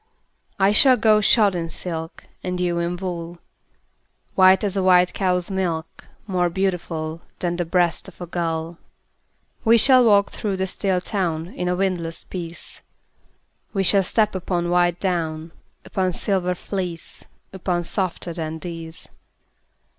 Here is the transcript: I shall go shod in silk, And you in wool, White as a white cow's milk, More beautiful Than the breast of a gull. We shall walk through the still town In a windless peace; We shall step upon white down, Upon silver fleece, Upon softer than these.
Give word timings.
I 0.57 0.71
shall 0.71 0.97
go 0.97 1.21
shod 1.21 1.53
in 1.53 1.69
silk, 1.69 2.23
And 2.43 2.59
you 2.59 2.79
in 2.79 2.97
wool, 2.97 3.37
White 4.33 4.63
as 4.63 4.75
a 4.75 4.81
white 4.81 5.13
cow's 5.13 5.51
milk, 5.51 6.05
More 6.25 6.49
beautiful 6.49 7.21
Than 7.37 7.55
the 7.57 7.65
breast 7.65 8.07
of 8.07 8.19
a 8.19 8.25
gull. 8.25 8.79
We 9.63 9.77
shall 9.77 10.03
walk 10.03 10.31
through 10.31 10.57
the 10.57 10.65
still 10.65 11.01
town 11.01 11.49
In 11.53 11.67
a 11.67 11.75
windless 11.75 12.23
peace; 12.23 12.81
We 13.73 13.83
shall 13.83 14.01
step 14.01 14.33
upon 14.33 14.71
white 14.71 14.99
down, 14.99 15.51
Upon 15.85 16.13
silver 16.13 16.55
fleece, 16.55 17.23
Upon 17.53 17.83
softer 17.83 18.33
than 18.33 18.57
these. 18.57 19.07